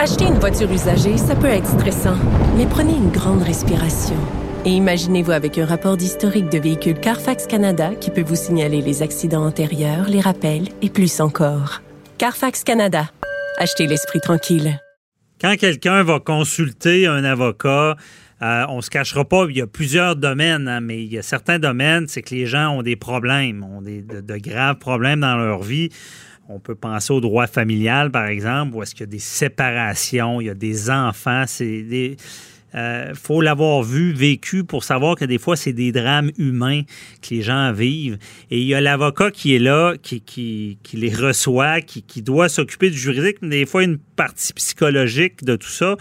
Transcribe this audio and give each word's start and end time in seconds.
Acheter 0.00 0.26
une 0.26 0.38
voiture 0.38 0.70
usagée, 0.70 1.16
ça 1.16 1.34
peut 1.34 1.48
être 1.48 1.66
stressant, 1.66 2.16
mais 2.56 2.66
prenez 2.66 2.92
une 2.92 3.10
grande 3.10 3.42
respiration. 3.42 4.14
Et 4.64 4.70
imaginez-vous 4.70 5.32
avec 5.32 5.58
un 5.58 5.66
rapport 5.66 5.96
d'historique 5.96 6.48
de 6.50 6.58
véhicule 6.58 7.00
Carfax 7.00 7.48
Canada 7.48 7.96
qui 7.96 8.12
peut 8.12 8.22
vous 8.22 8.36
signaler 8.36 8.80
les 8.80 9.02
accidents 9.02 9.44
antérieurs, 9.44 10.08
les 10.08 10.20
rappels 10.20 10.68
et 10.82 10.88
plus 10.88 11.20
encore. 11.20 11.82
Carfax 12.16 12.62
Canada. 12.62 13.10
Achetez 13.56 13.88
l'esprit 13.88 14.20
tranquille. 14.20 14.78
Quand 15.40 15.56
quelqu'un 15.56 16.04
va 16.04 16.20
consulter 16.20 17.08
un 17.08 17.24
avocat, 17.24 17.96
euh, 18.40 18.66
on 18.68 18.80
se 18.82 18.90
cachera 18.90 19.24
pas, 19.24 19.46
il 19.50 19.56
y 19.56 19.60
a 19.60 19.66
plusieurs 19.66 20.14
domaines, 20.14 20.68
hein, 20.68 20.80
mais 20.80 21.02
il 21.02 21.12
y 21.12 21.18
a 21.18 21.22
certains 21.22 21.58
domaines, 21.58 22.06
c'est 22.06 22.22
que 22.22 22.36
les 22.36 22.46
gens 22.46 22.70
ont 22.70 22.82
des 22.82 22.94
problèmes, 22.94 23.64
ont 23.64 23.82
des, 23.82 24.02
de 24.02 24.36
graves 24.36 24.78
problèmes 24.78 25.22
dans 25.22 25.36
leur 25.36 25.64
vie. 25.64 25.88
On 26.48 26.60
peut 26.60 26.74
penser 26.74 27.12
au 27.12 27.20
droit 27.20 27.46
familial, 27.46 28.10
par 28.10 28.26
exemple, 28.26 28.74
où 28.74 28.82
est-ce 28.82 28.94
qu'il 28.94 29.02
y 29.02 29.08
a 29.08 29.12
des 29.12 29.18
séparations, 29.18 30.40
il 30.40 30.46
y 30.46 30.50
a 30.50 30.54
des 30.54 30.90
enfants, 30.90 31.44
c'est 31.46 31.82
des 31.82 32.16
euh, 32.74 33.14
faut 33.14 33.40
l'avoir 33.40 33.82
vu, 33.82 34.12
vécu 34.12 34.64
pour 34.64 34.84
savoir 34.84 35.16
que 35.16 35.24
des 35.24 35.38
fois, 35.38 35.56
c'est 35.56 35.72
des 35.72 35.92
drames 35.92 36.30
humains 36.38 36.82
que 37.22 37.34
les 37.34 37.42
gens 37.42 37.72
vivent. 37.72 38.18
Et 38.50 38.60
il 38.60 38.66
y 38.66 38.74
a 38.74 38.80
l'avocat 38.80 39.30
qui 39.30 39.54
est 39.54 39.58
là, 39.58 39.94
qui, 40.02 40.78
les 40.92 41.14
reçoit, 41.14 41.80
qui, 41.80 42.22
doit 42.22 42.48
s'occuper 42.48 42.90
du 42.90 42.98
juridique, 42.98 43.36
mais 43.42 43.48
des 43.50 43.66
fois, 43.66 43.84
une 43.84 43.98
partie 43.98 44.52
psychologique 44.52 45.44
de 45.44 45.56
tout 45.56 45.68
ça. 45.68 45.96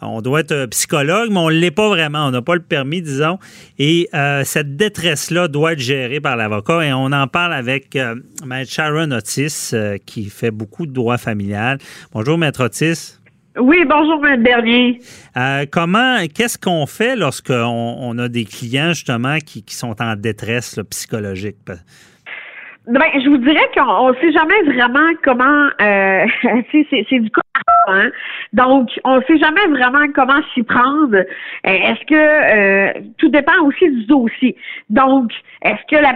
On 0.00 0.20
doit 0.20 0.40
être 0.40 0.66
psychologue, 0.66 1.30
mais 1.30 1.38
on 1.38 1.50
ne 1.50 1.54
l'est 1.54 1.70
pas 1.70 1.88
vraiment. 1.88 2.26
On 2.26 2.30
n'a 2.30 2.42
pas 2.42 2.54
le 2.54 2.62
permis, 2.62 3.00
disons. 3.00 3.38
Et 3.78 4.08
euh, 4.14 4.44
cette 4.44 4.76
détresse-là 4.76 5.48
doit 5.48 5.72
être 5.72 5.78
gérée 5.78 6.20
par 6.20 6.36
l'avocat. 6.36 6.84
Et 6.84 6.92
on 6.92 7.06
en 7.06 7.26
parle 7.26 7.54
avec 7.54 7.96
euh, 7.96 8.16
Maître 8.44 8.70
Sharon 8.70 9.10
Otis, 9.12 9.70
euh, 9.72 9.96
qui 10.04 10.26
fait 10.26 10.50
beaucoup 10.50 10.86
de 10.86 10.92
droit 10.92 11.16
familial. 11.16 11.78
Bonjour, 12.12 12.36
Maître 12.36 12.64
Otis. 12.64 13.18
Oui, 13.56 13.84
bonjour, 13.88 14.24
M. 14.26 14.42
Bernier. 14.42 14.98
Euh, 15.36 15.64
comment, 15.70 16.16
qu'est-ce 16.34 16.58
qu'on 16.58 16.86
fait 16.86 17.14
lorsqu'on 17.14 17.96
on 18.00 18.18
a 18.18 18.28
des 18.28 18.44
clients, 18.44 18.88
justement, 18.88 19.38
qui, 19.38 19.62
qui 19.62 19.76
sont 19.76 19.94
en 20.02 20.16
détresse 20.16 20.80
psychologique? 20.90 21.58
Ben, 21.66 23.00
je 23.14 23.28
vous 23.28 23.38
dirais 23.38 23.70
qu'on 23.76 24.10
ne 24.10 24.14
sait 24.14 24.32
jamais 24.32 24.60
vraiment 24.64 25.08
comment. 25.22 25.68
Euh, 25.80 26.26
c'est 26.72 27.20
du 27.20 27.30
cas 27.30 27.40
hein? 27.88 28.10
Donc, 28.54 28.88
on 29.02 29.16
ne 29.16 29.22
sait 29.22 29.36
jamais 29.38 29.66
vraiment 29.66 30.06
comment 30.14 30.40
s'y 30.54 30.62
prendre. 30.62 31.16
Euh, 31.16 31.24
est-ce 31.64 32.06
que 32.06 32.14
euh, 32.14 32.92
tout 33.18 33.28
dépend 33.28 33.60
aussi 33.64 33.90
du 33.90 34.04
dossier. 34.06 34.56
Donc, 34.90 35.32
est-ce 35.62 35.96
que 35.96 36.00
la, 36.00 36.14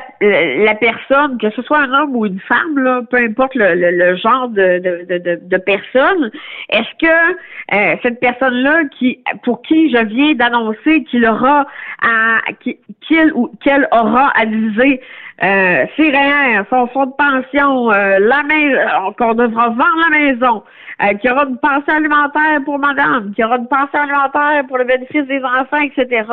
la 0.64 0.75
personne, 0.77 1.36
que 1.39 1.50
ce 1.50 1.62
soit 1.62 1.80
un 1.80 1.92
homme 1.92 2.14
ou 2.14 2.27
une 2.27 2.41
femme, 2.41 2.78
là, 2.78 3.03
peu 3.11 3.17
importe 3.17 3.56
le, 3.56 3.75
le, 3.75 4.17
genre 4.17 4.48
de, 4.48 4.78
de, 4.78 5.19
de, 5.19 5.41
de 5.42 5.56
personne, 5.56 6.30
est-ce 6.70 7.06
que 7.06 7.98
cette 8.03 8.20
personne-là, 8.20 8.84
qui 8.98 9.19
pour 9.42 9.61
qui 9.62 9.91
je 9.91 10.05
viens 10.05 10.34
d'annoncer 10.34 11.05
qu'il 11.05 11.27
aura 11.27 11.67
à 12.02 12.41
qu'il 12.61 13.33
ou 13.34 13.50
qu'elle 13.62 13.89
aura 13.92 14.28
à 14.28 14.45
viser 14.45 15.00
euh, 15.42 15.86
rien, 15.97 16.67
son 16.69 16.89
fonds 16.89 17.06
de 17.06 17.12
pension, 17.12 17.92
euh, 17.92 18.19
la 18.19 18.42
maison, 18.42 18.78
euh, 18.78 19.12
qu'on 19.17 19.34
devra 19.34 19.69
vendre 19.69 20.11
la 20.11 20.19
maison, 20.19 20.64
euh, 21.03 21.14
qu'il 21.14 21.30
y 21.30 21.33
aura 21.33 21.45
une 21.45 21.58
pension 21.58 21.95
alimentaire 21.95 22.61
pour 22.64 22.78
madame, 22.78 23.33
qu'il 23.34 23.42
y 23.42 23.45
aura 23.45 23.58
une 23.58 23.69
pension 23.69 24.00
alimentaire 24.00 24.67
pour 24.67 24.78
le 24.78 24.84
bénéfice 24.84 25.27
des 25.27 25.41
enfants, 25.45 25.80
etc. 25.80 26.27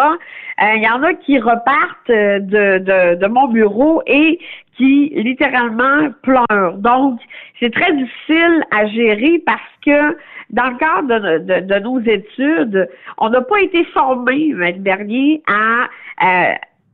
Il 0.59 0.81
y 0.81 0.89
en 0.89 1.03
a 1.03 1.13
qui 1.13 1.37
repartent 1.37 2.07
de, 2.07 2.79
de, 2.79 3.15
de 3.15 3.27
mon 3.27 3.47
bureau 3.47 4.01
et 4.07 4.39
qui 4.75 5.11
littéralement 5.15 6.09
pleurent. 6.23 6.77
Donc, 6.77 7.19
c'est 7.59 7.73
très 7.73 7.93
difficile 7.93 8.63
à 8.71 8.87
gérer 8.87 9.41
parce 9.45 9.61
que 9.85 10.17
dans 10.49 10.69
le 10.69 10.77
cadre 10.77 11.19
de, 11.19 11.37
de, 11.39 11.59
de 11.61 11.79
nos 11.79 11.99
études, 11.99 12.89
on 13.19 13.29
n'a 13.29 13.41
pas 13.41 13.61
été 13.61 13.83
formés, 13.85 14.51
l'année 14.53 14.79
dernier, 14.79 15.43
à 15.47 15.87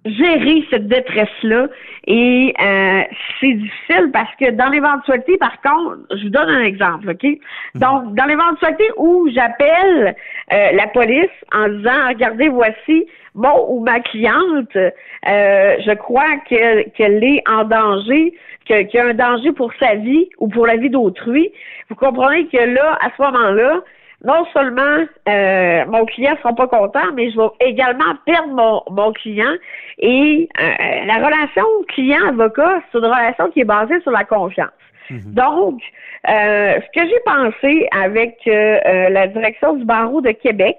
gérer 0.06 0.66
cette 0.70 0.88
détresse-là. 0.88 1.68
Et 2.08 2.54
euh, 2.60 3.02
c'est 3.40 3.54
difficile 3.54 4.10
parce 4.12 4.34
que 4.40 4.52
dans 4.52 4.70
l'éventualité, 4.70 5.38
par 5.38 5.62
contre, 5.62 6.00
je 6.16 6.24
vous 6.24 6.30
donne 6.30 6.50
un 6.50 6.64
exemple, 6.64 7.12
OK? 7.12 7.24
Mhm. 7.24 7.82
Donc, 7.82 8.16
dans 8.16 8.26
l'éventualité 8.26 8.86
où 8.98 9.30
j'appelle 9.34 10.16
euh, 10.52 10.72
la 10.74 10.88
police 10.88 11.30
en 11.54 11.68
disant 11.70 12.08
Regardez, 12.10 12.50
voici 12.50 13.06
mon 13.36 13.66
ou 13.70 13.80
ma 13.82 14.00
cliente, 14.00 14.76
euh, 14.76 15.76
je 15.86 15.94
crois 15.94 16.38
qu'elle 16.48 17.24
est 17.24 17.44
en 17.48 17.64
danger, 17.64 18.34
qu'il 18.66 18.90
y 18.94 18.98
a 18.98 19.06
un 19.06 19.14
danger 19.14 19.52
pour 19.54 19.72
sa 19.80 19.96
vie 19.96 20.28
ou 20.40 20.48
pour 20.48 20.66
la 20.66 20.76
vie 20.76 20.90
d'autrui. 20.90 21.52
Vous 21.90 21.96
comprenez 21.96 22.48
que 22.48 22.58
là, 22.58 22.98
à 23.02 23.10
ce 23.16 23.22
moment-là, 23.22 23.82
non 24.24 24.46
seulement 24.54 25.06
euh, 25.28 25.86
mon 25.88 26.06
client 26.06 26.36
sera 26.38 26.54
pas 26.54 26.68
content, 26.68 27.12
mais 27.16 27.32
je 27.32 27.38
vais 27.38 27.50
également 27.60 28.16
perdre 28.26 28.84
mon, 28.90 29.14
client. 29.14 29.54
Et 29.98 30.48
euh, 30.60 31.06
la 31.06 31.16
relation 31.16 31.66
client-avocat, 31.90 32.82
c'est 32.92 33.00
une 33.00 33.06
relation 33.06 33.50
qui 33.52 33.62
est 33.62 33.66
basée 33.66 34.00
sur 34.02 34.12
la 34.12 34.24
confiance. 34.24 34.70
Mhm. 35.10 35.34
Donc, 35.34 35.82
euh, 36.30 36.80
ce 36.80 37.00
que 37.00 37.08
j'ai 37.08 37.20
pensé 37.26 37.88
avec 37.92 38.38
la 38.46 39.28
direction 39.28 39.74
du 39.74 39.86
barreau 39.86 40.22
de 40.22 40.32
Québec, 40.32 40.78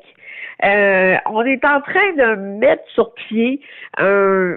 on 0.63 1.45
est 1.45 1.65
en 1.65 1.81
train 1.81 2.13
de 2.17 2.59
mettre 2.59 2.85
sur 2.95 3.13
pied 3.15 3.61
un 3.99 4.57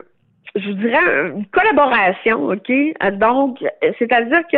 je 0.56 0.70
vous 0.70 0.76
dirais, 0.76 1.30
une 1.36 1.46
collaboration, 1.48 2.48
OK? 2.48 2.72
Donc, 3.20 3.60
c'est-à-dire 4.00 4.42
que 4.52 4.58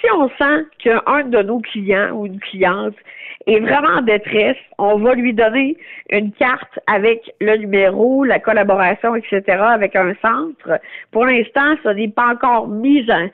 si 0.00 0.10
on 0.12 0.28
sent 0.38 0.64
qu'un 0.78 1.24
de 1.24 1.42
nos 1.42 1.60
clients 1.60 2.12
ou 2.12 2.26
une 2.26 2.40
cliente 2.40 2.94
est 3.46 3.60
vraiment 3.60 3.98
en 3.98 4.02
détresse, 4.02 4.56
on 4.78 4.98
va 4.98 5.14
lui 5.14 5.34
donner 5.34 5.76
une 6.10 6.32
carte 6.32 6.78
avec 6.86 7.30
le 7.40 7.56
numéro, 7.56 8.24
la 8.24 8.38
collaboration, 8.38 9.14
etc., 9.16 9.42
avec 9.48 9.94
un 9.96 10.14
centre. 10.22 10.80
Pour 11.10 11.26
l'instant, 11.26 11.74
ça 11.82 11.92
n'est 11.92 12.08
pas 12.08 12.32
encore 12.32 12.68
mis 12.68 13.04
en... 13.10 13.28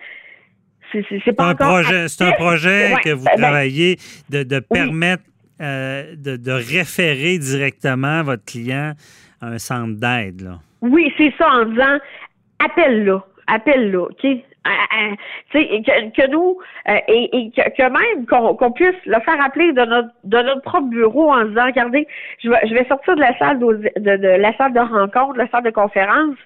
C'est 0.92 1.32
pas 1.32 1.50
un 1.50 1.54
projet, 1.54 2.08
c'est 2.08 2.24
un 2.24 2.32
projet 2.32 2.94
que 3.04 3.10
vous 3.10 3.24
ben, 3.24 3.36
travaillez 3.36 3.96
de, 4.28 4.58
permettre 4.58 5.22
euh, 5.60 6.16
de, 6.16 6.36
de 6.36 6.50
référer 6.50 7.38
directement 7.38 8.24
votre 8.24 8.44
client 8.44 8.94
à 9.40 9.46
un 9.46 9.58
centre 9.58 10.00
d'aide. 10.00 10.50
Oui, 10.82 11.12
c'est 11.16 11.32
ça, 11.38 11.48
en 11.50 11.64
disant 11.66 11.98
appelle-la, 12.58 13.24
appelle-la, 13.46 14.00
OK? 14.02 14.26
Euh, 14.66 14.70
euh, 15.54 16.10
que, 16.10 16.30
nous 16.30 16.58
euh, 16.86 16.98
et, 17.08 17.50
que, 17.50 17.82
même 17.82 18.26
qu'on 18.26 18.72
puisse 18.72 18.94
le 19.06 19.18
faire 19.20 19.42
appeler 19.42 19.72
de 19.72 19.82
notre 19.86 20.10
de 20.24 20.36
notre 20.36 20.60
propre 20.60 20.88
bureau 20.88 21.32
en 21.32 21.46
disant 21.46 21.64
regardez 21.64 22.06
je 22.44 22.50
vais, 22.50 22.68
je 22.68 22.74
vais 22.74 22.84
sortir 22.84 23.16
de 23.16 23.20
la 23.20 23.38
salle 23.38 23.58
de, 23.58 23.90
de, 23.96 24.16
de 24.18 24.28
la 24.28 24.54
salle 24.58 24.74
de 24.74 24.80
rencontre 24.80 25.32
de 25.32 25.38
la 25.38 25.48
salle 25.48 25.62
de 25.62 25.70
conférence 25.70 26.36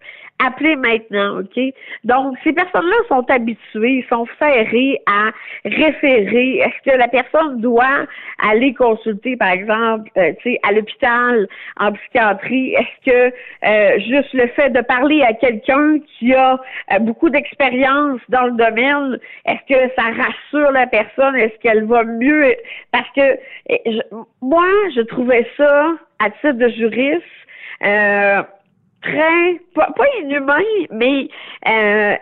Appelez 0.41 0.77
maintenant, 0.77 1.41
OK? 1.41 1.61
Donc, 2.03 2.37
ces 2.43 2.53
personnes-là 2.53 2.97
sont 3.09 3.25
habituées, 3.31 4.05
sont 4.09 4.27
ferrées 4.39 4.99
à 5.07 5.31
référer. 5.65 6.59
Est-ce 6.59 6.91
que 6.91 6.97
la 6.97 7.07
personne 7.07 7.61
doit 7.61 8.07
aller 8.43 8.75
consulter, 8.75 9.37
par 9.37 9.51
exemple, 9.51 10.11
euh, 10.19 10.33
tu 10.41 10.53
sais, 10.53 10.61
à 10.65 10.73
l'hôpital, 10.73 11.47
en 11.79 11.93
psychiatrie? 11.93 12.75
Est-ce 12.75 13.11
que 13.11 13.35
euh, 13.65 13.99
juste 14.01 14.33
le 14.35 14.49
fait 14.49 14.71
de 14.71 14.81
parler 14.81 15.23
à 15.23 15.35
quelqu'un 15.35 15.99
qui 16.19 16.35
a 16.35 16.61
euh, 16.93 16.99
beaucoup 16.99 17.31
d'expérience 17.31 18.21
dans 18.29 18.47
le 18.47 18.53
domaine, 18.53 19.19
est-ce 19.47 19.73
que 19.73 19.93
ça 19.97 20.03
rassure 20.11 20.73
la 20.73 20.87
personne? 20.89 21.37
Est-ce 21.37 21.57
qu'elle 21.61 21.85
va 21.85 22.03
mieux? 22.05 22.55
Parce 22.91 23.09
que 23.17 23.39
moi, 24.43 24.67
je 24.95 25.01
trouvais 25.03 25.47
ça, 25.57 25.93
à 26.19 26.31
titre 26.31 26.53
de 26.53 26.69
juriste, 26.69 27.23
euh, 27.85 28.43
très, 29.05 29.61
pas, 29.75 29.89
inhumain, 30.23 30.63
mais 30.91 31.29
euh, 31.69 32.17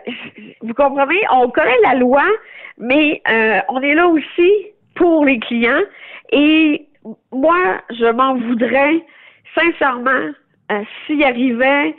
vous 0.61 0.73
comprenez, 0.73 1.21
on 1.31 1.49
connaît 1.49 1.79
la 1.83 1.95
loi, 1.95 2.23
mais 2.77 3.21
euh, 3.27 3.59
on 3.69 3.81
est 3.81 3.95
là 3.95 4.07
aussi 4.07 4.51
pour 4.95 5.25
les 5.25 5.39
clients. 5.39 5.83
Et 6.31 6.85
moi, 7.31 7.81
je 7.89 8.11
m'en 8.11 8.35
voudrais 8.35 9.03
sincèrement 9.55 10.31
euh, 10.71 10.83
s'il 11.05 11.23
arrivait 11.23 11.95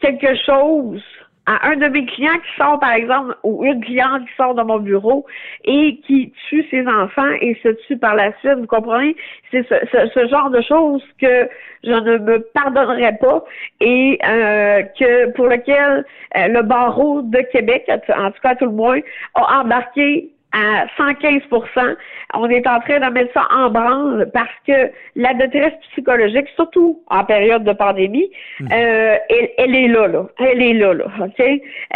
quelque 0.00 0.34
chose 0.44 1.02
à 1.46 1.68
un 1.68 1.76
de 1.76 1.88
mes 1.88 2.06
clients 2.06 2.38
qui 2.38 2.56
sort, 2.56 2.78
par 2.80 2.92
exemple, 2.92 3.36
ou 3.42 3.64
une 3.64 3.82
cliente 3.84 4.22
qui 4.22 4.34
sort 4.36 4.54
de 4.54 4.62
mon 4.62 4.78
bureau 4.78 5.26
et 5.64 6.00
qui 6.06 6.32
tue 6.48 6.66
ses 6.70 6.86
enfants 6.86 7.32
et 7.40 7.58
se 7.62 7.68
tue 7.86 7.98
par 7.98 8.14
la 8.14 8.32
suite, 8.38 8.58
vous 8.58 8.66
comprenez? 8.66 9.16
C'est 9.50 9.66
ce, 9.68 10.28
genre 10.28 10.50
de 10.50 10.62
choses 10.62 11.04
que 11.20 11.48
je 11.82 11.92
ne 11.92 12.18
me 12.18 12.38
pardonnerai 12.54 13.12
pas 13.20 13.44
et 13.80 14.18
euh, 14.26 14.82
que 14.98 15.30
pour 15.32 15.46
lequel 15.46 16.04
euh, 16.36 16.48
le 16.48 16.62
barreau 16.62 17.22
de 17.22 17.38
Québec, 17.52 17.88
en 17.88 18.30
tout 18.30 18.40
cas 18.42 18.54
tout 18.54 18.66
le 18.66 18.72
moins, 18.72 19.00
a 19.34 19.60
embarqué 19.60 20.33
à 20.54 20.86
115% 20.96 21.96
On 22.34 22.48
est 22.48 22.66
en 22.66 22.80
train 22.80 23.00
de 23.00 23.12
mettre 23.12 23.32
ça 23.34 23.46
en 23.50 23.70
branle 23.70 24.30
parce 24.32 24.54
que 24.66 24.90
la 25.16 25.34
détresse 25.34 25.74
psychologique, 25.90 26.46
surtout 26.54 27.02
en 27.08 27.24
période 27.24 27.64
de 27.64 27.72
pandémie, 27.72 28.30
hmm. 28.60 28.68
euh, 28.72 29.16
elle, 29.58 29.74
est 29.74 29.88
là, 29.88 30.06
là. 30.06 30.26
Elle 30.38 30.62
est 30.62 30.74
là, 30.74 30.94
là. 30.94 31.06
OK? 31.20 31.44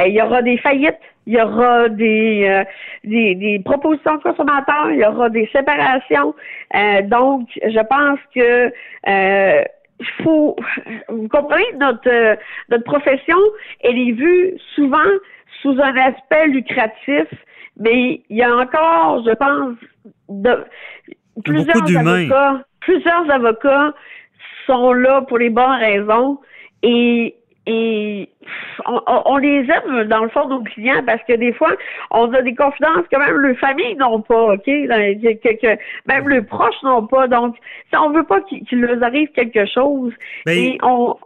Il 0.07 0.13
y 0.13 0.21
aura 0.21 0.43
des 0.43 0.59
faillites 0.59 0.99
il 1.27 1.35
y 1.35 1.43
aura 1.43 1.91
des, 1.91 2.65
des, 3.05 3.35
des, 3.35 3.59
propositions 3.63 4.17
de 4.17 4.23
consommateurs, 4.23 4.91
il 4.91 5.01
y 5.01 5.05
aura 5.05 5.29
des 5.29 5.47
séparations. 5.53 6.35
donc, 7.03 7.51
je 7.63 7.87
pense 7.87 8.19
que 8.35 8.73
il 10.01 10.07
faut, 10.23 10.57
vous 11.09 11.29
comprenez, 11.29 11.65
notre, 11.79 12.39
notre 12.71 12.85
profession, 12.85 13.39
elle 13.83 13.99
est 13.99 14.13
vue 14.13 14.55
souvent 14.75 14.99
sous 15.63 15.77
un 15.81 15.97
aspect 15.97 16.47
lucratif, 16.47 17.27
mais 17.79 18.23
il 18.29 18.37
y 18.37 18.43
a 18.43 18.55
encore, 18.55 19.25
je 19.25 19.35
pense, 19.35 19.77
de, 20.29 20.65
plusieurs 21.45 21.97
avocats, 21.97 22.65
plusieurs 22.81 23.31
avocats 23.31 23.95
sont 24.67 24.93
là 24.93 25.23
pour 25.23 25.39
les 25.39 25.51
bonnes 25.51 25.79
raisons 25.81 26.39
et 26.83 27.35
et 27.71 28.31
on, 28.87 29.37
les 29.37 29.59
aime 29.59 30.05
dans 30.05 30.25
le 30.25 30.31
fond 30.31 30.49
nos 30.49 30.63
clients 30.63 31.03
parce 31.05 31.23
que 31.29 31.35
des 31.35 31.53
fois 31.53 31.77
on 32.11 32.33
a 32.33 32.41
des 32.41 32.55
confidences 32.55 33.05
que 33.13 33.19
même 33.19 33.37
leurs 33.37 33.59
familles 33.59 33.95
n'ont 33.97 34.23
pas, 34.23 34.55
ok, 34.55 34.65
que, 34.65 35.77
même 36.07 36.29
leurs 36.29 36.47
proches 36.47 36.83
n'ont 36.83 37.07
pas. 37.07 37.29
Donc, 37.29 37.57
si 37.91 37.99
on 37.99 38.11
veut 38.11 38.25
pas 38.25 38.41
qu'il 38.41 38.81
leur 38.81 39.03
arrive 39.03 39.29
quelque 39.33 39.67
chose, 39.67 40.15
et 40.47 40.79
on 40.83 41.17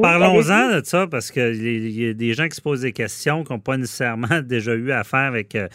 Parlons-en 0.00 0.78
de 0.78 0.84
ça 0.84 1.06
parce 1.06 1.30
qu'il 1.30 1.90
y 1.90 2.08
a 2.08 2.14
des 2.14 2.32
gens 2.32 2.48
qui 2.48 2.56
se 2.56 2.62
posent 2.62 2.80
des 2.82 2.92
questions 2.92 3.44
qui 3.44 3.52
n'ont 3.52 3.58
pas 3.58 3.76
nécessairement 3.76 4.40
déjà 4.42 4.74
eu 4.74 4.90
affaire 4.90 5.20
avec 5.20 5.54
euh, 5.54 5.68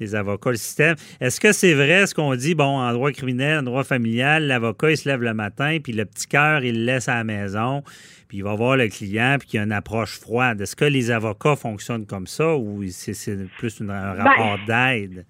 des 0.00 0.14
avocats, 0.14 0.50
le 0.50 0.56
système. 0.56 0.96
Est-ce 1.20 1.40
que 1.40 1.52
c'est 1.52 1.74
vrai 1.74 2.06
ce 2.06 2.14
qu'on 2.14 2.34
dit, 2.34 2.54
bon, 2.54 2.78
en 2.78 2.92
droit 2.92 3.12
criminel, 3.12 3.60
en 3.60 3.62
droit 3.62 3.84
familial, 3.84 4.46
l'avocat, 4.46 4.90
il 4.90 4.96
se 4.96 5.08
lève 5.08 5.22
le 5.22 5.34
matin, 5.34 5.78
puis 5.82 5.92
le 5.92 6.04
petit 6.04 6.26
cœur, 6.26 6.64
il 6.64 6.80
le 6.80 6.86
laisse 6.86 7.08
à 7.08 7.16
la 7.16 7.24
maison, 7.24 7.82
puis 8.28 8.38
il 8.38 8.44
va 8.44 8.54
voir 8.54 8.76
le 8.76 8.88
client, 8.88 9.36
puis 9.38 9.50
il 9.52 9.56
y 9.56 9.58
a 9.60 9.62
une 9.62 9.72
approche 9.72 10.18
froide. 10.18 10.60
Est-ce 10.60 10.74
que 10.74 10.86
les 10.86 11.10
avocats 11.10 11.56
fonctionnent 11.56 12.06
comme 12.06 12.26
ça 12.26 12.56
ou 12.56 12.82
c'est 12.88 13.36
plus 13.58 13.80
un 13.82 13.84
ben, 13.84 14.14
rapport 14.14 14.58
d'aide? 14.66 15.26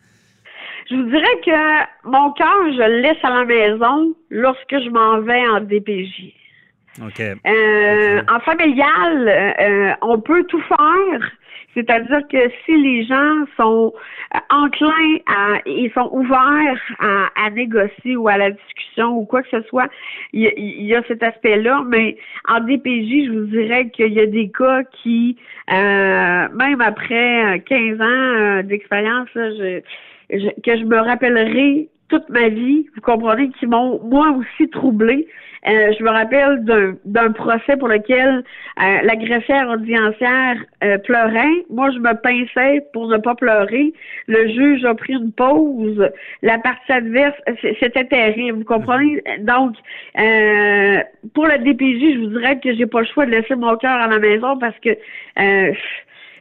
Je 0.88 0.96
vous 0.96 1.08
dirais 1.08 1.40
que 1.44 2.08
mon 2.08 2.32
cœur, 2.32 2.56
je 2.66 2.88
le 2.88 3.00
laisse 3.00 3.22
à 3.22 3.30
la 3.30 3.44
maison 3.44 4.14
lorsque 4.30 4.70
je 4.70 4.90
m'en 4.90 5.20
vais 5.20 5.46
en 5.48 5.60
DPJ. 5.60 6.34
Euh, 6.98 8.22
en 8.28 8.40
familial, 8.40 9.28
euh, 9.28 9.92
on 10.02 10.20
peut 10.20 10.44
tout 10.44 10.60
faire. 10.62 11.30
C'est-à-dire 11.74 12.22
que 12.28 12.50
si 12.64 12.76
les 12.76 13.04
gens 13.04 13.44
sont 13.56 13.92
euh, 14.34 14.38
enclins 14.50 15.18
à, 15.26 15.60
ils 15.66 15.90
sont 15.94 16.08
ouverts 16.12 16.80
à, 16.98 17.50
négocier 17.50 18.16
ou 18.16 18.28
à 18.28 18.36
la 18.36 18.50
discussion 18.50 19.18
ou 19.18 19.24
quoi 19.24 19.42
que 19.42 19.50
ce 19.50 19.62
soit, 19.68 19.88
il 20.32 20.42
y, 20.42 20.94
a, 20.94 21.02
cet 21.04 21.22
aspect-là. 21.22 21.84
Mais 21.86 22.16
en 22.48 22.60
DPJ, 22.60 23.26
je 23.26 23.30
vous 23.30 23.46
dirais 23.46 23.88
qu'il 23.90 24.12
y 24.12 24.20
a 24.20 24.26
des 24.26 24.50
cas 24.50 24.82
qui, 25.02 25.36
même 25.68 26.80
après 26.80 27.62
15 27.66 28.00
ans 28.00 28.62
d'expérience, 28.64 29.28
je, 29.34 29.80
que 30.28 30.76
je 30.76 30.84
me 30.84 30.98
rappellerai 30.98 31.88
toute 32.10 32.28
ma 32.28 32.48
vie, 32.48 32.86
vous 32.94 33.00
comprenez, 33.00 33.50
qui 33.58 33.66
m'ont 33.66 34.00
moi 34.02 34.30
aussi 34.30 34.68
troublé. 34.68 35.26
Euh, 35.68 35.92
je 35.98 36.02
me 36.02 36.08
rappelle 36.08 36.64
d'un 37.04 37.32
procès 37.32 37.76
pour 37.76 37.88
lequel 37.88 38.42
euh, 38.82 38.98
la 39.02 39.70
audiencière 39.70 40.56
euh, 40.82 40.96
pleurait. 40.98 41.64
Moi, 41.68 41.90
je 41.90 41.98
me 41.98 42.14
pinçais 42.14 42.82
pour 42.92 43.08
ne 43.08 43.18
pas 43.18 43.34
pleurer. 43.34 43.92
Le 44.26 44.48
juge 44.48 44.84
a 44.84 44.94
pris 44.94 45.12
une 45.12 45.32
pause. 45.32 46.08
La 46.42 46.58
partie 46.58 46.92
adverse, 46.92 47.36
c'était 47.78 48.06
terrible. 48.06 48.58
Vous 48.58 48.64
comprenez? 48.64 49.22
Donc, 49.40 49.76
pour 51.34 51.46
le 51.46 51.58
DPJ, 51.58 52.14
je 52.14 52.18
vous 52.20 52.38
dirais 52.38 52.58
que 52.58 52.74
j'ai 52.74 52.86
pas 52.86 53.00
le 53.00 53.06
choix 53.06 53.26
de 53.26 53.32
laisser 53.32 53.54
mon 53.54 53.76
cœur 53.76 53.92
à 53.92 54.08
la 54.08 54.18
maison 54.18 54.58
parce 54.58 54.78
que 54.78 54.90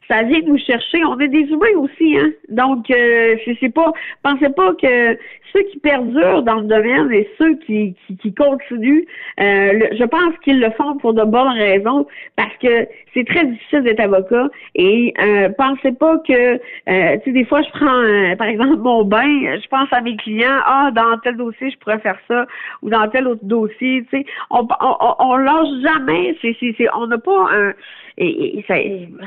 ça 0.09 0.23
vient 0.23 0.41
nous 0.45 0.57
chercher. 0.57 1.03
On 1.05 1.19
est 1.19 1.27
des 1.27 1.43
humains 1.43 1.77
aussi, 1.77 2.17
hein. 2.17 2.31
Donc, 2.49 2.89
euh, 2.89 3.35
c'est 3.59 3.73
pas, 3.73 3.93
pensez 4.23 4.49
pas 4.49 4.73
que 4.73 5.17
ceux 5.53 5.63
qui 5.71 5.79
perdurent 5.79 6.43
dans 6.43 6.55
le 6.55 6.67
domaine 6.67 7.11
et 7.11 7.27
ceux 7.37 7.55
qui, 7.65 7.95
qui, 8.21 8.33
continuent, 8.33 9.03
euh, 9.39 9.79
je 9.97 10.03
pense 10.05 10.37
qu'ils 10.43 10.59
le 10.59 10.69
font 10.71 10.97
pour 10.97 11.13
de 11.13 11.23
bonnes 11.23 11.57
raisons, 11.57 12.07
parce 12.35 12.55
que 12.61 12.87
c'est 13.13 13.25
très 13.25 13.45
difficile 13.45 13.81
d'être 13.81 13.99
avocat. 13.99 14.49
Et 14.75 15.13
euh, 15.19 15.49
pensez 15.57 15.91
pas 15.91 16.17
que, 16.27 16.53
euh, 16.53 17.17
tu 17.17 17.23
sais, 17.25 17.31
des 17.31 17.45
fois, 17.45 17.61
je 17.61 17.69
prends, 17.71 18.35
par 18.37 18.47
exemple, 18.47 18.77
mon 18.77 19.03
bain, 19.03 19.57
je 19.61 19.67
pense 19.69 19.91
à 19.91 20.01
mes 20.01 20.15
clients, 20.17 20.59
ah, 20.65 20.91
dans 20.95 21.17
tel 21.23 21.37
dossier, 21.37 21.71
je 21.71 21.77
pourrais 21.77 21.99
faire 21.99 22.19
ça, 22.27 22.45
ou 22.81 22.89
dans 22.89 23.07
tel 23.09 23.27
autre 23.27 23.43
dossier, 23.43 24.05
tu 24.09 24.19
sais, 24.19 24.25
on, 24.51 24.67
on, 24.81 25.15
on, 25.19 25.35
lâche 25.37 25.67
jamais. 25.83 26.35
C'est, 26.41 26.55
c'est, 26.59 26.87
on 26.95 27.07
n'a 27.07 27.17
pas 27.17 27.47
un 27.51 27.73
et, 28.19 28.63
ça, 28.67 28.75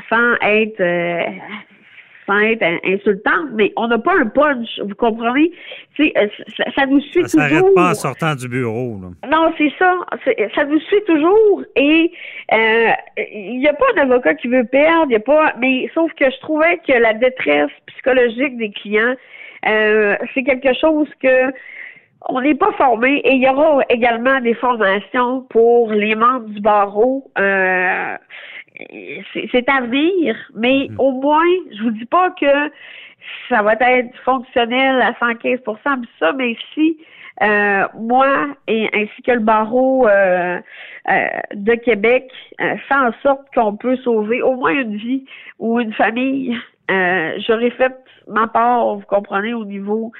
sans 0.09 0.35
être 0.41 0.72
euh, 0.79 1.21
insultante, 2.85 3.49
mais 3.53 3.73
on 3.75 3.87
n'a 3.87 3.97
pas 3.97 4.15
un 4.19 4.27
punch, 4.27 4.79
vous 4.79 4.95
comprenez? 4.95 5.51
Euh, 5.99 6.27
ça, 6.57 6.63
ça, 6.75 6.85
nous 6.85 7.01
suit 7.01 7.27
ça 7.27 7.49
toujours. 7.49 7.73
pas 7.73 7.91
en 7.91 7.93
sortant 7.93 8.35
du 8.35 8.47
bureau. 8.47 8.99
Non, 9.29 9.53
c'est 9.57 9.71
ça. 9.77 9.95
Ça 10.55 10.63
nous 10.65 10.79
suit 10.79 11.03
toujours. 11.05 11.63
Et 11.75 12.11
euh, 12.53 12.91
il 13.33 13.59
n'y 13.59 13.67
a 13.67 13.73
pas 13.73 13.91
d'avocat 13.95 14.35
qui 14.35 14.47
veut 14.47 14.65
perdre, 14.65 15.07
il 15.09 15.15
a 15.15 15.19
pas. 15.19 15.53
Mais 15.59 15.89
sauf 15.93 16.11
que 16.13 16.25
je 16.25 16.39
trouvais 16.39 16.79
que 16.87 16.93
la 16.93 17.13
détresse 17.13 17.71
psychologique 17.87 18.57
des 18.57 18.71
clients, 18.71 19.15
c'est 19.63 20.43
quelque 20.43 20.73
chose 20.79 21.07
que 21.21 21.51
on 22.29 22.41
n'est 22.41 22.55
pas 22.55 22.71
formé 22.73 23.17
et 23.17 23.33
il 23.33 23.43
y 23.43 23.49
aura 23.49 23.83
également 23.89 24.39
des 24.39 24.53
formations 24.53 25.41
pour 25.49 25.91
les 25.91 26.15
membres 26.15 26.47
du 26.47 26.61
barreau. 26.61 27.29
Euh, 27.37 28.17
c'est 29.51 29.69
à 29.69 29.81
venir, 29.81 30.35
mais 30.55 30.87
mm. 30.89 30.95
au 30.99 31.11
moins, 31.11 31.43
je 31.75 31.83
vous 31.83 31.91
dis 31.91 32.05
pas 32.05 32.31
que 32.31 32.71
ça 33.49 33.61
va 33.61 33.73
être 33.73 34.15
fonctionnel 34.23 35.01
à 35.01 35.13
115 35.19 35.59
ça, 36.19 36.33
mais 36.33 36.55
si 36.73 36.97
euh, 37.41 37.87
moi 37.95 38.47
et 38.67 38.89
ainsi 38.93 39.21
que 39.25 39.31
le 39.31 39.39
barreau 39.39 40.07
euh, 40.07 40.59
euh, 41.09 41.27
de 41.55 41.73
Québec 41.73 42.29
fait 42.59 42.95
en 42.95 43.11
sorte 43.23 43.41
qu'on 43.55 43.75
peut 43.75 43.97
sauver 43.97 44.41
au 44.41 44.55
moins 44.55 44.73
une 44.73 44.97
vie 44.97 45.25
ou 45.57 45.79
une 45.79 45.93
famille, 45.93 46.55
j'aurais 46.89 47.71
fait 47.71 47.93
ma 48.27 48.47
part, 48.47 48.95
vous 48.95 49.05
comprenez, 49.07 49.53
au 49.53 49.65
niveau, 49.65 50.11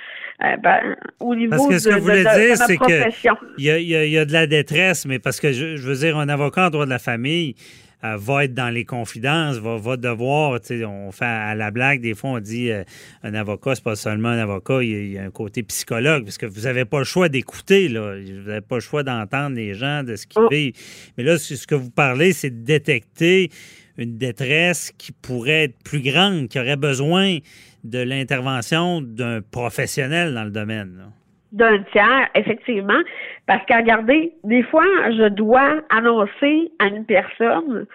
ben, 0.42 0.96
au 1.20 1.36
niveau 1.36 1.52
parce 1.52 1.68
que 1.68 1.78
ce 1.78 1.90
que 1.90 1.96
vous 1.96 2.02
voulez 2.02 2.24
dire, 2.24 2.58
c'est 2.58 2.78
qu'il 2.78 3.66
y, 3.66 3.70
a, 3.70 3.80
y 3.80 4.18
a 4.18 4.26
de 4.26 4.34
la 4.34 4.48
détresse, 4.48 5.06
mais 5.06 5.20
parce 5.20 5.40
que 5.40 5.52
je, 5.52 5.78
je 5.78 5.88
veux 5.88 5.96
dire, 5.96 6.18
un 6.18 6.28
avocat 6.28 6.68
en 6.68 6.70
droit 6.70 6.86
de 6.86 6.90
la 6.90 7.00
famille, 7.00 7.56
euh, 8.04 8.18
va 8.18 8.46
être 8.46 8.54
dans 8.54 8.70
les 8.70 8.86
confidences, 8.86 9.58
va, 9.58 9.78
va 9.78 9.98
devoir, 9.98 10.60
on 10.70 11.12
fait 11.12 11.26
à 11.26 11.56
la 11.56 11.72
blague, 11.72 12.02
des 12.02 12.14
fois 12.14 12.32
on 12.32 12.40
dit 12.40 12.70
euh, 12.70 12.84
un 13.24 13.34
avocat, 13.34 13.76
c'est 13.76 13.84
pas 13.84 13.96
seulement 13.96 14.30
un 14.30 14.40
avocat, 14.40 14.84
il 14.84 15.12
y, 15.12 15.18
a, 15.18 15.24
un 15.24 15.32
côté 15.32 15.64
psychologue, 15.64 16.24
parce 16.24 16.38
que 16.38 16.46
vous 16.46 16.62
n'avez 16.62 16.86
pas 16.86 17.00
le 17.00 17.06
choix 17.06 17.30
d'écouter, 17.30 17.88
là. 17.88 18.16
Vous 18.16 18.50
n'avez 18.50 18.62
pas 18.62 18.76
le 18.76 18.82
choix 18.82 19.04
d'entendre 19.04 19.56
les 19.56 19.74
gens, 19.74 20.04
de 20.04 20.16
ce 20.16 20.28
qu'ils 20.28 20.42
oh. 20.42 20.50
vivent. 20.50 20.74
Mais 21.18 21.24
là, 21.24 21.38
ce 21.38 21.66
que 21.66 21.76
vous 21.76 21.92
parlez, 21.92 22.34
c'est 22.34 22.50
de 22.50 22.66
détecter 22.66 23.50
une 23.98 24.18
détresse 24.18 24.92
qui 24.98 25.12
pourrait 25.12 25.66
être 25.66 25.84
plus 25.84 26.02
grande, 26.02 26.48
qui 26.50 26.60
aurait 26.60 26.76
besoin 26.76 27.38
de 27.84 28.00
l'intervention 28.00 29.02
d'un 29.02 29.42
professionnel 29.42 30.34
dans 30.34 30.44
le 30.44 30.52
domaine 30.52 31.12
d'un 31.54 31.84
tiers, 31.92 32.28
effectivement, 32.36 33.00
parce 33.48 33.64
que 33.66 33.74
regardez, 33.76 34.34
des 34.44 34.64
fois, 34.64 34.86
je 35.12 35.30
dois 35.30 35.82
annoncer 35.90 36.72
à 36.80 36.88
une 36.88 37.06
personne 37.06 37.86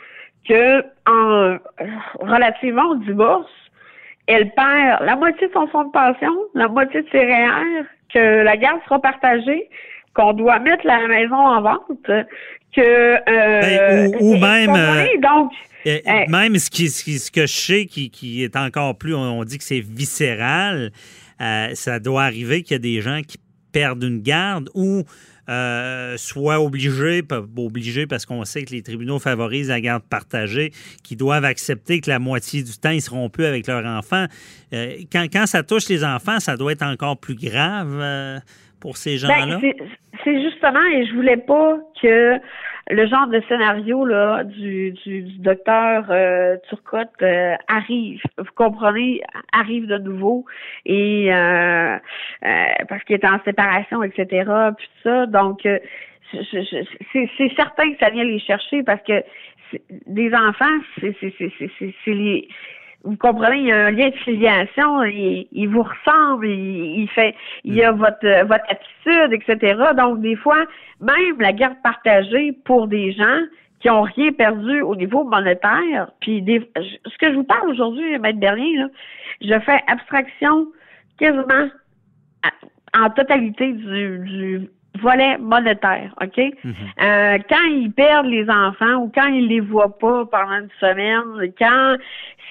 que 0.49 0.83
en 1.07 1.59
relativement 2.21 2.91
au 2.91 2.97
divorce, 2.97 3.51
elle 4.27 4.51
perd 4.53 5.05
la 5.05 5.17
moitié 5.17 5.49
de 5.49 5.53
son 5.53 5.67
fonds 5.69 5.85
de 5.85 5.91
pension, 5.91 6.33
la 6.55 6.69
moitié 6.69 7.03
de 7.03 7.09
ses 7.11 7.25
REER, 7.25 7.85
que 8.13 8.43
la 8.43 8.57
garde 8.57 8.81
sera 8.85 9.01
partagée, 9.01 9.69
qu'on 10.15 10.33
doit 10.33 10.59
mettre 10.59 10.87
la 10.87 11.07
maison 11.07 11.37
en 11.37 11.61
vente, 11.63 12.11
que 12.75 12.81
euh, 12.81 13.21
ben, 13.27 14.15
ou, 14.21 14.37
même 14.37 14.71
euh, 14.71 15.07
donc 15.23 15.53
même 16.29 16.59
ce 16.59 16.71
qui, 16.71 16.89
ce 16.89 17.31
que 17.31 17.43
je 17.43 17.47
sais 17.47 17.87
qui, 17.87 18.11
qui 18.11 18.45
est 18.45 18.57
encore 18.57 18.97
plus 18.99 19.15
on, 19.15 19.43
dit 19.45 19.57
que 19.57 19.65
c'est 19.65 19.81
viscéral 19.81 20.91
euh, 21.41 21.69
ça 21.73 21.99
doit 21.99 22.25
arriver 22.25 22.63
qu'il 22.63 22.73
y 22.73 22.77
a 22.77 22.79
des 22.79 23.01
gens 23.01 23.21
qui 23.27 23.39
perdre 23.73 24.07
une 24.07 24.23
garde 24.23 24.71
ou 24.75 25.05
euh, 25.49 26.17
soit 26.19 26.61
obligés, 26.61 27.23
obligés 27.57 28.07
parce 28.07 28.27
qu'on 28.27 28.45
sait 28.45 28.65
que 28.65 28.73
les 28.73 28.83
tribunaux 28.83 29.19
favorisent 29.19 29.71
la 29.71 29.81
garde 29.81 30.03
partagée, 30.03 30.73
qui 31.03 31.17
doivent 31.17 31.47
accepter 31.47 32.01
que 32.01 32.11
la 32.11 32.19
moitié 32.19 32.63
du 32.63 32.77
temps, 32.79 32.91
ils 32.91 33.01
seront 33.01 33.31
plus 33.31 33.47
avec 33.47 33.67
leurs 33.67 33.87
enfants. 33.87 34.27
Euh, 34.75 34.97
quand, 35.11 35.25
quand, 35.33 35.47
ça 35.47 35.63
touche 35.63 35.89
les 35.89 36.05
enfants, 36.05 36.39
ça 36.39 36.57
doit 36.57 36.73
être 36.73 36.83
encore 36.83 37.19
plus 37.19 37.35
grave 37.35 37.99
euh, 37.99 38.39
pour 38.79 38.99
ces 38.99 39.13
ben, 39.13 39.49
gens-là? 39.49 39.61
c'est 40.25 40.43
justement, 40.43 40.85
et 40.93 41.07
je 41.07 41.15
voulais 41.15 41.37
pas 41.37 41.79
que 42.03 42.35
le 42.91 43.07
genre 43.07 43.27
de 43.27 43.41
scénario 43.49 44.05
là 44.05 44.45
du, 44.45 44.93
du, 44.93 45.23
docteur 45.39 46.07
euh, 46.11 46.57
Turcotte 46.69 47.11
euh, 47.23 47.55
arrive, 47.69 48.21
vous 48.39 48.45
comprenez, 48.55 49.21
arrive 49.53 49.87
de 49.87 49.99
nouveau 49.99 50.45
et 50.87 51.33
euh, 51.33 51.97
euh 52.45 52.65
parce 52.89 53.05
qu'il 53.05 53.17
est 53.17 53.27
en 53.27 53.41
séparation, 53.45 54.03
etc. 54.03 54.51
Puis 54.77 54.89
ça, 55.03 55.27
donc 55.27 55.67
c'est 56.33 57.53
certain 57.57 57.93
que 57.93 57.99
ça 58.01 58.11
vient 58.11 58.25
les 58.25 58.41
chercher 58.41 58.83
parce 58.83 59.03
que 59.03 59.23
des 60.07 60.33
enfants, 60.35 60.79
c'est 61.01 61.15
les 62.07 62.49
vous 63.05 63.17
comprenez, 63.17 63.59
il 63.59 63.67
y 63.67 63.73
a 63.73 63.87
un 63.87 63.91
lien 63.91 64.09
de 64.09 64.17
filiation, 64.17 65.05
il, 65.05 65.69
vous 65.69 65.83
ressemble, 65.83 66.49
il, 66.49 67.09
fait, 67.15 67.35
il 67.65 67.75
y 67.75 67.83
a 67.83 67.93
mm. 67.93 67.99
votre, 67.99 68.47
votre 68.47 68.65
attitude, 68.69 69.33
etc. 69.33 69.81
Donc, 69.97 70.21
des 70.21 70.37
fois, 70.37 70.65
même 71.01 71.41
la 71.41 71.53
garde 71.53 71.77
partagée 71.83 72.53
pour 72.65 72.89
des 72.89 73.13
gens 73.13 73.41
qui 73.81 73.89
ont 73.89 74.03
rien 74.03 74.33
perdu 74.33 74.81
au 74.81 74.97
niveau 74.97 75.23
monétaire, 75.23 76.11
puis 76.21 76.43
des, 76.43 76.69
ce 76.77 77.19
que 77.19 77.31
je 77.31 77.37
vous 77.37 77.45
parle 77.45 77.71
aujourd'hui, 77.71 78.19
Maître 78.19 78.41
Bernier, 78.41 78.77
là, 78.77 78.89
je 79.41 79.61
fais 79.61 79.81
abstraction 79.87 80.67
quasiment 81.19 81.69
en 82.95 83.11
totalité 83.11 83.73
du, 83.73 84.19
du 84.19 84.69
volet 85.01 85.39
monétaire, 85.39 86.15
OK? 86.21 86.39
Mhm. 86.65 86.75
euh, 87.03 87.39
quand 87.49 87.65
ils 87.71 87.93
perdent 87.93 88.27
les 88.27 88.49
enfants 88.51 88.97
ou 88.97 89.13
quand 89.15 89.27
ils 89.27 89.47
les 89.47 89.61
voient 89.61 89.97
pas 89.99 90.25
pendant 90.27 90.61
une 90.61 90.71
semaine, 90.81 91.53
quand 91.59 91.97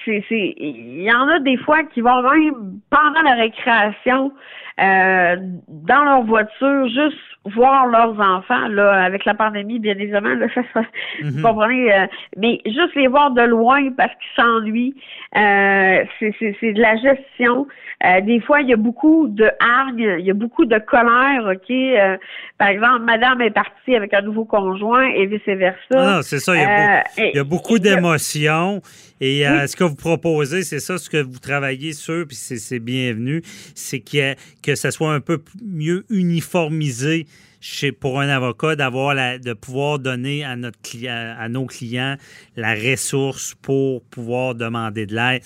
c'est, 0.08 0.24
c'est, 0.28 0.54
il 0.56 1.02
y 1.02 1.12
en 1.12 1.28
a 1.28 1.38
des 1.40 1.58
fois 1.58 1.82
qui 1.84 2.00
vont 2.00 2.22
même 2.22 2.80
pendant 2.88 3.22
la 3.22 3.34
récréation 3.34 4.32
euh, 4.80 5.36
dans 5.68 6.04
leur 6.04 6.22
voiture 6.22 6.88
juste 6.88 7.18
voir 7.44 7.86
leurs 7.86 8.18
enfants 8.20 8.68
là 8.68 9.04
avec 9.04 9.24
la 9.24 9.34
pandémie 9.34 9.78
bien 9.78 9.96
évidemment 9.98 10.34
là, 10.34 10.46
vous 11.22 11.36
mhm. 11.36 11.42
comprenez 11.42 11.92
euh, 11.92 12.06
mais 12.36 12.60
juste 12.64 12.94
les 12.94 13.08
voir 13.08 13.32
de 13.32 13.42
loin 13.42 13.90
parce 13.96 14.12
qu'ils 14.12 14.42
s'ennuient 14.42 14.94
euh, 15.36 16.04
c'est, 16.18 16.34
c'est, 16.38 16.56
c'est 16.60 16.72
de 16.72 16.80
la 16.80 16.96
gestion 16.96 17.66
euh, 18.04 18.20
des 18.20 18.40
fois, 18.40 18.60
il 18.60 18.68
y 18.68 18.72
a 18.72 18.76
beaucoup 18.76 19.26
de 19.26 19.50
hargne, 19.58 20.18
il 20.20 20.24
y 20.24 20.30
a 20.30 20.34
beaucoup 20.34 20.64
de 20.64 20.78
colère, 20.78 21.52
OK? 21.52 22.20
Par 22.56 22.68
exemple, 22.68 23.02
madame 23.02 23.40
est 23.42 23.50
partie 23.50 23.96
avec 23.96 24.14
un 24.14 24.22
nouveau 24.22 24.44
conjoint 24.44 25.08
et 25.08 25.26
vice-versa. 25.26 25.78
Ah, 25.96 26.20
c'est 26.22 26.38
ça, 26.38 26.54
il 26.54 27.34
y 27.34 27.38
a, 27.38 27.44
beaucoup, 27.44 27.74
euh, 27.74 27.80
d'émotions. 27.80 28.80
Et 29.20 29.42
ce 29.42 29.74
que 29.74 29.82
vous 29.82 29.96
proposez, 29.98 30.62
c'est 30.62 30.80
ça, 30.80 30.96
ce 30.96 31.10
que 31.10 31.22
vous 31.22 31.38
travaillez 31.38 31.92
sur, 31.92 32.26
puis 32.26 32.36
c'est 32.36 32.78
bienvenu, 32.78 33.42
c'est 33.74 34.00
que, 34.00 34.34
que 34.62 34.74
ça 34.74 34.90
soit 34.90 35.12
un 35.12 35.20
peu 35.20 35.42
mieux 35.62 36.04
uniformisé 36.08 37.26
chez, 37.60 37.92
pour 37.92 38.20
un 38.20 38.28
avocat 38.28 38.76
d'avoir 38.76 39.14
de 39.16 39.52
pouvoir 39.52 39.98
donner 39.98 40.44
à 40.44 40.56
notre 40.56 40.78
à 41.08 41.48
nos 41.48 41.66
clients 41.66 42.16
la 42.56 42.74
ressource 42.74 43.54
pour 43.60 44.02
pouvoir 44.04 44.54
demander 44.54 45.06
de 45.06 45.14
l'aide 45.14 45.42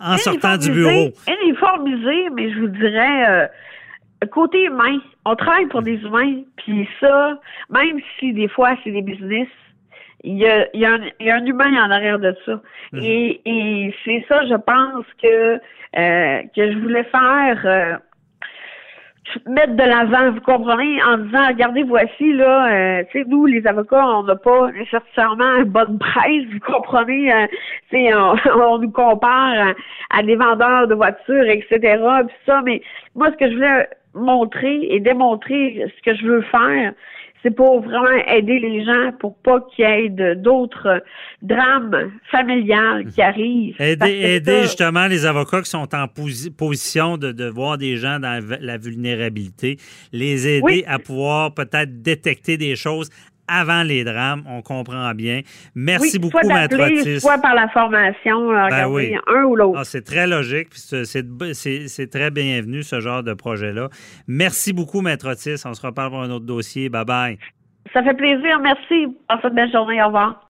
en 0.00 0.16
sortant 0.16 0.56
du 0.56 0.70
bureau. 0.70 1.10
Uniformisé, 1.44 2.30
mais 2.34 2.50
je 2.52 2.60
vous 2.60 2.68
dirais, 2.68 3.28
euh, 3.28 3.46
côté 4.30 4.64
humain, 4.64 4.98
on 5.24 5.36
travaille 5.36 5.66
pour 5.66 5.82
des 5.82 5.96
humains, 5.96 6.42
puis 6.56 6.88
ça, 7.00 7.38
même 7.68 8.00
si 8.18 8.32
des 8.32 8.48
fois 8.48 8.76
c'est 8.82 8.90
des 8.90 9.02
business, 9.02 9.48
il 10.22 10.38
y 10.38 10.46
a, 10.46 10.68
y, 10.74 10.84
a 10.84 10.92
un, 10.92 11.00
y 11.20 11.30
a 11.30 11.36
un 11.36 11.44
humain 11.44 11.72
en 11.84 11.90
arrière 11.90 12.18
de 12.18 12.34
ça. 12.44 12.60
Mhm. 12.92 13.02
Et, 13.02 13.40
et 13.44 13.94
c'est 14.04 14.24
ça, 14.28 14.44
je 14.46 14.54
pense 14.54 15.06
que 15.22 15.60
euh, 15.98 16.42
que 16.54 16.72
je 16.72 16.78
voulais 16.78 17.04
faire. 17.04 17.60
Euh, 17.64 17.96
mettre 19.46 19.74
de 19.74 19.82
l'avant, 19.82 20.32
vous 20.32 20.40
comprenez, 20.40 21.02
en 21.02 21.18
disant, 21.18 21.48
regardez, 21.48 21.82
voici, 21.82 22.32
là, 22.32 22.72
euh, 22.72 23.04
tu 23.10 23.20
sais, 23.20 23.24
nous, 23.28 23.46
les 23.46 23.66
avocats, 23.66 24.04
on 24.04 24.24
n'a 24.24 24.36
pas 24.36 24.70
nécessairement 24.72 25.56
une 25.56 25.64
bonne 25.64 25.98
presse, 25.98 26.44
vous 26.52 26.60
comprenez, 26.60 27.32
euh, 27.32 27.46
tu 27.90 27.96
sais, 27.96 28.14
on, 28.14 28.78
nous 28.78 28.90
compare 28.90 29.74
à, 30.10 30.22
des 30.22 30.36
vendeurs 30.36 30.88
de 30.88 30.94
voitures, 30.94 31.48
etc., 31.48 31.78
puis 32.26 32.36
ça, 32.46 32.62
mais 32.64 32.82
moi, 33.14 33.30
ce 33.30 33.36
que 33.36 33.50
je 33.50 33.54
voulais 33.54 33.88
montrer 34.14 34.88
et 34.90 35.00
démontrer, 35.00 35.86
ce 35.96 36.10
que 36.10 36.16
je 36.16 36.26
veux 36.26 36.42
faire, 36.42 36.92
c'est 37.42 37.50
pour 37.54 37.80
vraiment 37.80 38.22
aider 38.28 38.58
les 38.58 38.84
gens 38.84 39.12
pour 39.18 39.36
pas 39.36 39.60
qu'il 39.74 39.84
y 39.84 39.88
ait 39.88 40.34
d'autres 40.36 41.02
drames 41.42 42.10
familiales 42.30 43.06
qui 43.06 43.22
arrivent. 43.22 43.76
Aider, 43.80 44.62
justement 44.62 45.06
les 45.06 45.24
avocats 45.24 45.62
qui 45.62 45.70
sont 45.70 45.88
en 45.94 46.06
position 46.56 47.16
de, 47.16 47.48
voir 47.48 47.78
des 47.78 47.96
gens 47.96 48.18
dans 48.20 48.42
la 48.60 48.78
vulnérabilité, 48.78 49.78
les 50.12 50.46
aider 50.46 50.84
à 50.86 50.98
pouvoir 50.98 51.54
peut-être 51.54 52.02
détecter 52.02 52.56
des 52.56 52.76
choses 52.76 53.10
avant 53.50 53.82
les 53.82 54.04
drames, 54.04 54.44
on 54.46 54.62
comprend 54.62 55.12
bien. 55.14 55.40
Merci 55.74 56.18
beaucoup, 56.20 56.46
Maître 56.46 56.78
Otis. 56.78 57.20
Soit 57.20 57.38
par 57.38 57.54
la 57.54 57.68
formation, 57.68 58.48
ben 58.48 59.18
un 59.26 59.42
ou 59.44 59.56
l'autre. 59.56 59.78
Ah, 59.80 59.84
c'est 59.84 60.04
très 60.04 60.26
logique, 60.28 60.68
c'est 60.72 62.10
très 62.10 62.30
bienvenu, 62.30 62.84
ce 62.84 63.00
genre 63.00 63.24
de 63.24 63.34
projet-là. 63.34 63.88
Merci 64.28 64.72
beaucoup, 64.72 65.00
Maître 65.00 65.28
Otis. 65.28 65.62
On 65.66 65.74
se 65.74 65.84
reparle 65.84 66.10
pour 66.10 66.22
un 66.22 66.30
autre 66.30 66.46
dossier. 66.46 66.88
Bye-bye. 66.88 67.38
Ça 67.92 68.04
fait 68.04 68.14
plaisir. 68.14 68.60
Merci. 68.60 69.08
Passez 69.26 69.48
une 69.48 69.54
belle 69.54 69.72
journée. 69.72 70.00
Au 70.00 70.06
revoir. 70.06 70.46